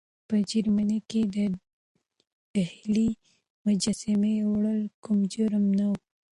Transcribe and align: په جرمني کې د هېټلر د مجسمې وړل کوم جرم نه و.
په 0.27 0.35
جرمني 0.49 0.99
کې 1.09 1.21
د 1.35 1.37
هېټلر 2.69 3.09
د 3.17 3.19
مجسمې 3.65 4.35
وړل 4.51 4.81
کوم 5.03 5.17
جرم 5.33 5.65
نه 5.77 5.85
و. 5.89 5.93